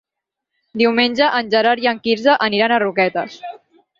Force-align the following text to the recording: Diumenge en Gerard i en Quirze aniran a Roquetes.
Diumenge 0.81 1.27
en 1.41 1.51
Gerard 1.51 1.85
i 1.85 1.91
en 1.93 2.01
Quirze 2.07 2.37
aniran 2.47 2.73
a 2.73 2.79
Roquetes. 2.87 3.37